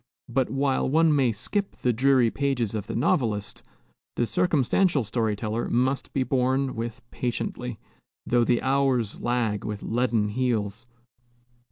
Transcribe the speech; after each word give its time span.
But 0.27 0.49
while 0.49 0.89
one 0.89 1.15
may 1.15 1.31
skip 1.31 1.75
the 1.75 1.93
dreary 1.93 2.31
pages 2.31 2.73
of 2.73 2.87
the 2.87 2.95
novelist, 2.95 3.61
the 4.15 4.25
circumstantial 4.25 5.03
story 5.03 5.35
teller 5.35 5.69
must 5.69 6.11
be 6.11 6.23
borne 6.23 6.73
with 6.73 7.03
patiently, 7.11 7.77
though 8.25 8.43
the 8.43 8.63
hours 8.63 9.21
lag 9.21 9.63
with 9.63 9.83
leaden 9.83 10.29
heels. 10.29 10.87